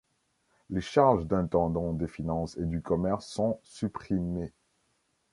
[0.71, 4.51] Les charges d'intendants des Finances et du Commerce sont supprimées.